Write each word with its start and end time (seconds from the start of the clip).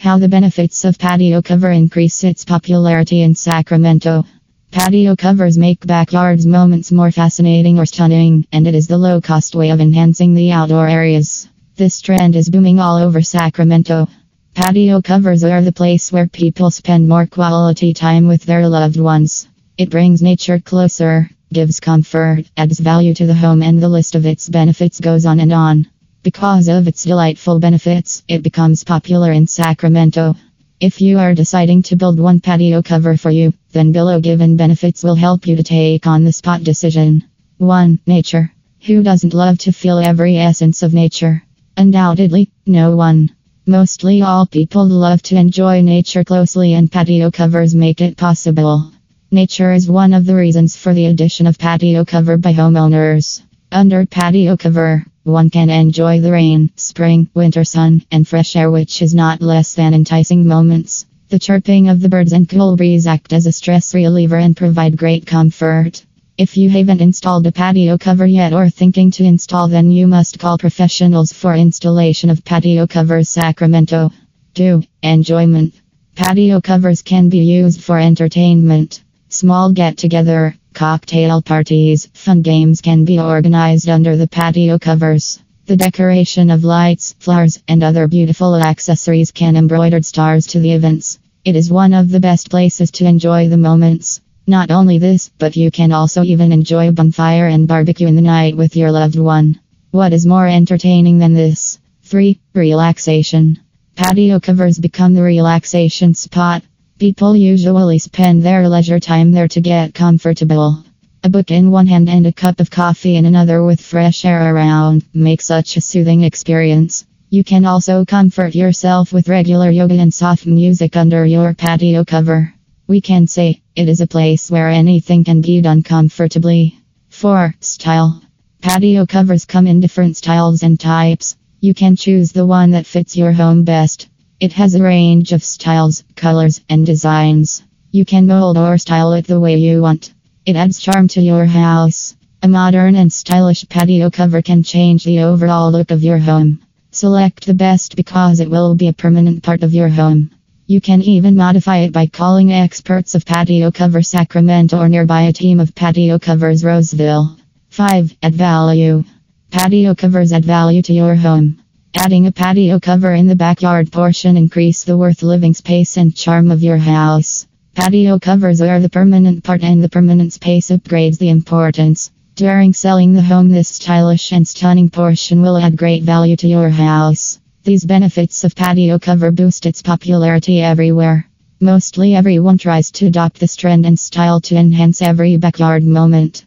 How 0.00 0.16
the 0.16 0.30
benefits 0.30 0.86
of 0.86 0.98
patio 0.98 1.42
cover 1.42 1.70
increase 1.70 2.24
its 2.24 2.46
popularity 2.46 3.20
in 3.20 3.34
Sacramento. 3.34 4.24
Patio 4.70 5.14
covers 5.14 5.58
make 5.58 5.86
backyards 5.86 6.46
moments 6.46 6.90
more 6.90 7.10
fascinating 7.10 7.78
or 7.78 7.84
stunning, 7.84 8.46
and 8.50 8.66
it 8.66 8.74
is 8.74 8.86
the 8.86 8.96
low 8.96 9.20
cost 9.20 9.54
way 9.54 9.68
of 9.68 9.78
enhancing 9.78 10.32
the 10.32 10.52
outdoor 10.52 10.88
areas. 10.88 11.50
This 11.76 12.00
trend 12.00 12.34
is 12.34 12.48
booming 12.48 12.80
all 12.80 12.96
over 12.96 13.20
Sacramento. 13.20 14.08
Patio 14.54 15.02
covers 15.02 15.44
are 15.44 15.60
the 15.60 15.70
place 15.70 16.10
where 16.10 16.26
people 16.26 16.70
spend 16.70 17.06
more 17.06 17.26
quality 17.26 17.92
time 17.92 18.26
with 18.26 18.44
their 18.44 18.66
loved 18.70 18.98
ones. 18.98 19.48
It 19.76 19.90
brings 19.90 20.22
nature 20.22 20.60
closer, 20.60 21.28
gives 21.52 21.78
comfort, 21.78 22.46
adds 22.56 22.80
value 22.80 23.12
to 23.12 23.26
the 23.26 23.34
home, 23.34 23.62
and 23.62 23.82
the 23.82 23.90
list 23.90 24.14
of 24.14 24.24
its 24.24 24.48
benefits 24.48 24.98
goes 24.98 25.26
on 25.26 25.40
and 25.40 25.52
on. 25.52 25.88
Because 26.22 26.68
of 26.68 26.86
its 26.86 27.04
delightful 27.04 27.60
benefits, 27.60 28.22
it 28.28 28.42
becomes 28.42 28.84
popular 28.84 29.32
in 29.32 29.46
Sacramento. 29.46 30.36
If 30.78 31.00
you 31.00 31.18
are 31.18 31.34
deciding 31.34 31.82
to 31.84 31.96
build 31.96 32.20
one 32.20 32.40
patio 32.40 32.82
cover 32.82 33.16
for 33.16 33.30
you, 33.30 33.54
then 33.72 33.90
below 33.92 34.20
given 34.20 34.58
benefits 34.58 35.02
will 35.02 35.14
help 35.14 35.46
you 35.46 35.56
to 35.56 35.62
take 35.62 36.06
on 36.06 36.24
the 36.24 36.32
spot 36.32 36.62
decision. 36.62 37.24
1. 37.56 38.00
Nature. 38.06 38.52
Who 38.86 39.02
doesn't 39.02 39.32
love 39.32 39.56
to 39.58 39.72
feel 39.72 39.98
every 39.98 40.36
essence 40.36 40.82
of 40.82 40.92
nature? 40.92 41.42
Undoubtedly, 41.78 42.50
no 42.66 42.96
one. 42.96 43.30
Mostly 43.64 44.20
all 44.20 44.44
people 44.44 44.86
love 44.86 45.22
to 45.22 45.36
enjoy 45.36 45.80
nature 45.80 46.24
closely, 46.24 46.74
and 46.74 46.92
patio 46.92 47.30
covers 47.30 47.74
make 47.74 48.02
it 48.02 48.18
possible. 48.18 48.92
Nature 49.30 49.72
is 49.72 49.88
one 49.88 50.12
of 50.12 50.26
the 50.26 50.34
reasons 50.34 50.76
for 50.76 50.92
the 50.92 51.06
addition 51.06 51.46
of 51.46 51.58
patio 51.58 52.04
cover 52.04 52.36
by 52.36 52.52
homeowners. 52.52 53.42
Under 53.72 54.04
patio 54.04 54.56
cover, 54.56 55.06
one 55.30 55.50
can 55.50 55.70
enjoy 55.70 56.20
the 56.20 56.32
rain, 56.32 56.70
spring, 56.76 57.30
winter 57.34 57.64
sun, 57.64 58.02
and 58.10 58.26
fresh 58.26 58.56
air, 58.56 58.70
which 58.70 59.00
is 59.02 59.14
not 59.14 59.40
less 59.40 59.74
than 59.74 59.94
enticing 59.94 60.46
moments. 60.46 61.06
The 61.28 61.38
chirping 61.38 61.88
of 61.88 62.00
the 62.00 62.08
birds 62.08 62.32
and 62.32 62.48
cool 62.48 62.76
breeze 62.76 63.06
act 63.06 63.32
as 63.32 63.46
a 63.46 63.52
stress 63.52 63.94
reliever 63.94 64.36
and 64.36 64.56
provide 64.56 64.96
great 64.96 65.26
comfort. 65.26 66.04
If 66.36 66.56
you 66.56 66.70
haven't 66.70 67.00
installed 67.00 67.46
a 67.46 67.52
patio 67.52 67.98
cover 67.98 68.26
yet 68.26 68.52
or 68.52 68.68
thinking 68.68 69.10
to 69.12 69.24
install, 69.24 69.68
then 69.68 69.90
you 69.90 70.06
must 70.06 70.38
call 70.38 70.58
professionals 70.58 71.32
for 71.32 71.54
installation 71.54 72.30
of 72.30 72.44
patio 72.44 72.86
covers 72.86 73.28
Sacramento. 73.28 74.10
2. 74.54 74.82
Enjoyment. 75.02 75.74
Patio 76.16 76.60
covers 76.60 77.02
can 77.02 77.28
be 77.28 77.38
used 77.38 77.82
for 77.82 77.98
entertainment. 77.98 79.02
Small 79.28 79.72
get 79.72 79.96
together, 79.96 80.56
Cocktail 80.72 81.42
parties, 81.42 82.08
fun 82.14 82.42
games 82.42 82.80
can 82.80 83.04
be 83.04 83.18
organized 83.18 83.88
under 83.88 84.16
the 84.16 84.28
patio 84.28 84.78
covers. 84.78 85.40
The 85.66 85.76
decoration 85.76 86.50
of 86.50 86.64
lights, 86.64 87.14
flowers, 87.18 87.62
and 87.68 87.82
other 87.82 88.08
beautiful 88.08 88.56
accessories 88.56 89.30
can 89.30 89.56
embroider 89.56 90.00
stars 90.02 90.46
to 90.48 90.60
the 90.60 90.72
events. 90.72 91.18
It 91.44 91.56
is 91.56 91.70
one 91.70 91.92
of 91.92 92.10
the 92.10 92.20
best 92.20 92.50
places 92.50 92.90
to 92.92 93.04
enjoy 93.04 93.48
the 93.48 93.56
moments. 93.56 94.20
Not 94.46 94.70
only 94.70 94.98
this, 94.98 95.30
but 95.38 95.56
you 95.56 95.70
can 95.70 95.92
also 95.92 96.22
even 96.22 96.52
enjoy 96.52 96.88
a 96.88 96.92
bonfire 96.92 97.46
and 97.46 97.68
barbecue 97.68 98.08
in 98.08 98.16
the 98.16 98.22
night 98.22 98.56
with 98.56 98.76
your 98.76 98.90
loved 98.90 99.18
one. 99.18 99.60
What 99.90 100.12
is 100.12 100.24
more 100.24 100.46
entertaining 100.46 101.18
than 101.18 101.34
this? 101.34 101.78
3. 102.04 102.38
Relaxation. 102.54 103.60
Patio 103.96 104.40
covers 104.40 104.78
become 104.78 105.14
the 105.14 105.22
relaxation 105.22 106.14
spot. 106.14 106.62
People 107.00 107.34
usually 107.34 107.98
spend 107.98 108.42
their 108.42 108.68
leisure 108.68 109.00
time 109.00 109.32
there 109.32 109.48
to 109.48 109.62
get 109.62 109.94
comfortable. 109.94 110.84
A 111.24 111.30
book 111.30 111.50
in 111.50 111.70
one 111.70 111.86
hand 111.86 112.10
and 112.10 112.26
a 112.26 112.32
cup 112.32 112.60
of 112.60 112.70
coffee 112.70 113.16
in 113.16 113.24
another 113.24 113.64
with 113.64 113.80
fresh 113.80 114.26
air 114.26 114.54
around 114.54 115.06
make 115.14 115.40
such 115.40 115.78
a 115.78 115.80
soothing 115.80 116.24
experience. 116.24 117.06
You 117.30 117.42
can 117.42 117.64
also 117.64 118.04
comfort 118.04 118.54
yourself 118.54 119.14
with 119.14 119.30
regular 119.30 119.70
yoga 119.70 119.94
and 119.94 120.12
soft 120.12 120.44
music 120.44 120.94
under 120.94 121.24
your 121.24 121.54
patio 121.54 122.04
cover. 122.04 122.52
We 122.86 123.00
can 123.00 123.26
say 123.26 123.62
it 123.74 123.88
is 123.88 124.02
a 124.02 124.06
place 124.06 124.50
where 124.50 124.68
anything 124.68 125.24
can 125.24 125.40
be 125.40 125.62
done 125.62 125.82
comfortably. 125.82 126.78
4. 127.08 127.54
Style 127.60 128.20
Patio 128.60 129.06
covers 129.06 129.46
come 129.46 129.66
in 129.66 129.80
different 129.80 130.18
styles 130.18 130.62
and 130.62 130.78
types. 130.78 131.34
You 131.60 131.72
can 131.72 131.96
choose 131.96 132.32
the 132.32 132.44
one 132.44 132.72
that 132.72 132.84
fits 132.84 133.16
your 133.16 133.32
home 133.32 133.64
best. 133.64 134.09
It 134.40 134.54
has 134.54 134.74
a 134.74 134.82
range 134.82 135.32
of 135.32 135.44
styles, 135.44 136.02
colors, 136.16 136.62
and 136.70 136.86
designs. 136.86 137.62
You 137.90 138.06
can 138.06 138.26
mold 138.26 138.56
or 138.56 138.78
style 138.78 139.12
it 139.12 139.26
the 139.26 139.38
way 139.38 139.58
you 139.58 139.82
want. 139.82 140.14
It 140.46 140.56
adds 140.56 140.80
charm 140.80 141.08
to 141.08 141.20
your 141.20 141.44
house. 141.44 142.16
A 142.42 142.48
modern 142.48 142.96
and 142.96 143.12
stylish 143.12 143.68
patio 143.68 144.08
cover 144.08 144.40
can 144.40 144.62
change 144.62 145.04
the 145.04 145.20
overall 145.20 145.70
look 145.70 145.90
of 145.90 146.02
your 146.02 146.16
home. 146.16 146.62
Select 146.90 147.44
the 147.44 147.52
best 147.52 147.96
because 147.96 148.40
it 148.40 148.48
will 148.48 148.74
be 148.74 148.88
a 148.88 148.94
permanent 148.94 149.42
part 149.42 149.62
of 149.62 149.74
your 149.74 149.90
home. 149.90 150.30
You 150.66 150.80
can 150.80 151.02
even 151.02 151.36
modify 151.36 151.80
it 151.80 151.92
by 151.92 152.06
calling 152.06 152.50
experts 152.50 153.14
of 153.14 153.26
Patio 153.26 153.70
Cover 153.70 154.00
Sacramento 154.00 154.78
or 154.78 154.88
nearby 154.88 155.22
a 155.22 155.34
team 155.34 155.60
of 155.60 155.74
Patio 155.74 156.18
Covers 156.18 156.64
Roseville. 156.64 157.36
5. 157.68 158.16
Add 158.22 158.34
value. 158.36 159.04
Patio 159.50 159.94
covers 159.94 160.32
add 160.32 160.46
value 160.46 160.80
to 160.80 160.94
your 160.94 161.14
home. 161.14 161.59
Adding 161.94 162.28
a 162.28 162.32
patio 162.32 162.78
cover 162.78 163.12
in 163.14 163.26
the 163.26 163.34
backyard 163.34 163.90
portion 163.90 164.36
increase 164.36 164.84
the 164.84 164.96
worth 164.96 165.22
living 165.24 165.54
space 165.54 165.96
and 165.96 166.14
charm 166.14 166.50
of 166.50 166.62
your 166.62 166.78
house. 166.78 167.48
Patio 167.74 168.18
covers 168.18 168.60
are 168.60 168.78
the 168.78 168.88
permanent 168.88 169.42
part 169.42 169.64
and 169.64 169.82
the 169.82 169.88
permanent 169.88 170.32
space 170.32 170.70
upgrades 170.70 171.18
the 171.18 171.28
importance. 171.28 172.12
During 172.36 172.72
selling 172.72 173.12
the 173.12 173.22
home 173.22 173.48
this 173.48 173.68
stylish 173.68 174.32
and 174.32 174.46
stunning 174.46 174.88
portion 174.88 175.42
will 175.42 175.58
add 175.58 175.76
great 175.76 176.04
value 176.04 176.36
to 176.36 176.48
your 176.48 176.70
house. 176.70 177.40
These 177.64 177.84
benefits 177.84 178.44
of 178.44 178.54
patio 178.54 178.98
cover 178.98 179.32
boost 179.32 179.66
its 179.66 179.82
popularity 179.82 180.62
everywhere. 180.62 181.28
Mostly 181.60 182.14
everyone 182.14 182.56
tries 182.56 182.92
to 182.92 183.06
adopt 183.06 183.40
this 183.40 183.56
trend 183.56 183.84
and 183.84 183.98
style 183.98 184.40
to 184.42 184.56
enhance 184.56 185.02
every 185.02 185.36
backyard 185.36 185.82
moment. 185.82 186.44